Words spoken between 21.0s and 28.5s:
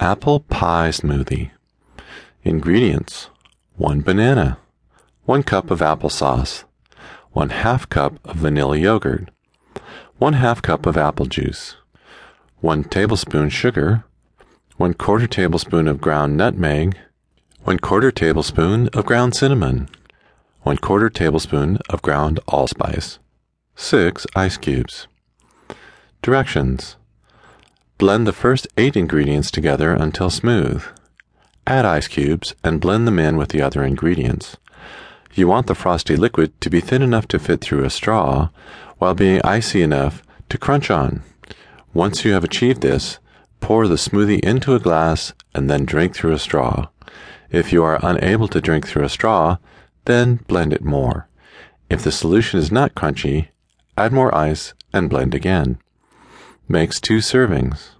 tablespoon of ground allspice, 6 ice cubes. Directions Blend the